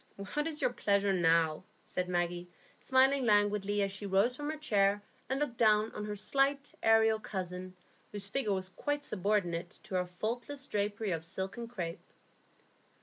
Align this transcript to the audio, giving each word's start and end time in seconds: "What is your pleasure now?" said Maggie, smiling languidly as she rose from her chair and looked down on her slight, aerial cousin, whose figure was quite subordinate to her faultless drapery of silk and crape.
"What 0.33 0.47
is 0.47 0.61
your 0.63 0.73
pleasure 0.73 1.13
now?" 1.13 1.63
said 1.85 2.09
Maggie, 2.09 2.49
smiling 2.79 3.23
languidly 3.23 3.83
as 3.83 3.91
she 3.91 4.07
rose 4.07 4.35
from 4.35 4.49
her 4.49 4.57
chair 4.57 5.03
and 5.29 5.39
looked 5.39 5.57
down 5.57 5.91
on 5.91 6.05
her 6.05 6.15
slight, 6.15 6.73
aerial 6.81 7.19
cousin, 7.19 7.75
whose 8.11 8.27
figure 8.27 8.51
was 8.53 8.69
quite 8.69 9.03
subordinate 9.03 9.77
to 9.83 9.93
her 9.93 10.05
faultless 10.07 10.65
drapery 10.65 11.11
of 11.11 11.23
silk 11.23 11.55
and 11.57 11.69
crape. 11.69 12.01